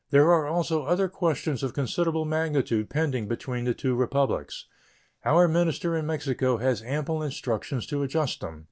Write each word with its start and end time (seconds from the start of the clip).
There 0.09 0.31
are 0.31 0.47
also 0.47 0.83
other 0.85 1.07
questions 1.07 1.61
of 1.61 1.75
considerable 1.75 2.25
magnitude 2.25 2.89
pending 2.89 3.27
between 3.27 3.65
the 3.65 3.75
two 3.75 3.93
Republics. 3.93 4.65
Our 5.23 5.47
minister 5.47 5.95
in 5.95 6.07
Mexico 6.07 6.57
has 6.57 6.81
ample 6.81 7.21
instructions 7.21 7.85
to 7.85 8.01
adjust 8.01 8.41
them. 8.41 8.59